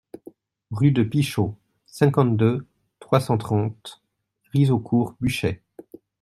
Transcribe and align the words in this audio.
Rue 0.71 0.91
de 0.91 1.03
Pichot, 1.03 1.55
cinquante-deux, 1.85 2.65
trois 2.99 3.19
cent 3.19 3.37
trente 3.37 4.01
Rizaucourt-Buchey 4.51 5.61